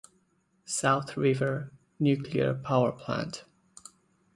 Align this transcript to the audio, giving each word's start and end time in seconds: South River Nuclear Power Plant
South 0.65 1.15
River 1.15 1.71
Nuclear 1.99 2.55
Power 2.55 2.91
Plant 2.91 3.43